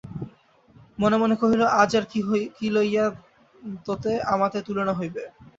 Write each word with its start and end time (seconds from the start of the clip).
মনে 0.99 1.17
মনে 1.17 1.35
কহিল, 1.41 1.61
আজ 1.81 1.91
আর 1.97 2.05
কী 2.57 2.67
লইয়া 2.71 3.05
তোতে 3.85 4.11
আমাতে 4.33 4.57
তুলনা 4.67 4.93
হইবে। 4.99 5.23